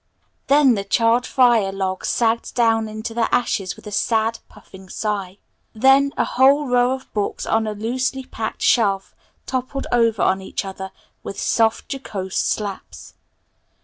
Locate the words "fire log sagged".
1.27-2.55